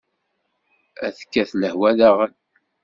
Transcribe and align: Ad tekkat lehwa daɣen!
Ad 1.05 1.13
tekkat 1.17 1.51
lehwa 1.61 1.89
daɣen! 1.97 2.33